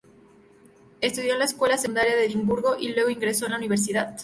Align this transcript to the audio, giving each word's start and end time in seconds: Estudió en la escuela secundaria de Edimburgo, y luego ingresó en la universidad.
Estudió 0.99 1.33
en 1.33 1.37
la 1.37 1.45
escuela 1.45 1.77
secundaria 1.77 2.15
de 2.15 2.25
Edimburgo, 2.25 2.75
y 2.75 2.87
luego 2.91 3.11
ingresó 3.11 3.45
en 3.45 3.51
la 3.51 3.57
universidad. 3.59 4.15